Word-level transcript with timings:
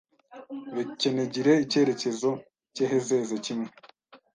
bekenegire 0.75 1.51
icyerekezo 1.63 2.29
cy’ehezeze 2.73 3.35
kimwe 3.45 3.69